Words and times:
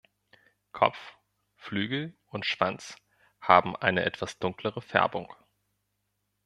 Kopf, 0.71 0.97
Flügel 1.57 2.17
und 2.25 2.43
Schwanz 2.47 2.95
haben 3.39 3.75
eine 3.75 4.03
etwas 4.03 4.39
dunklere 4.39 4.81
Färbung. 4.81 5.31